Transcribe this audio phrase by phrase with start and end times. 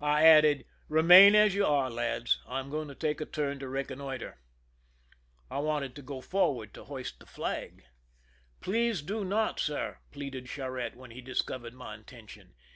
[0.00, 3.68] I added:" Eemain as you are, lads; I am going to take a turn to
[3.68, 4.38] reconnoiter."
[5.48, 7.84] I wanted to go f orwai^d to hoist the flag.
[7.84, 7.84] ^*
[8.60, 12.54] Please do not, sir," pleaded Oharette, when he discovered my in tention.